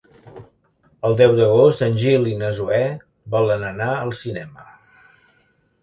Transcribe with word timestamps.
El 1.09 1.17
deu 1.19 1.33
d'agost 1.41 1.85
en 1.89 1.99
Gil 2.05 2.27
i 2.33 2.35
na 2.41 2.51
Zoè 2.61 2.81
volen 3.37 3.71
anar 3.71 3.93
al 3.99 4.19
cinema. 4.25 4.71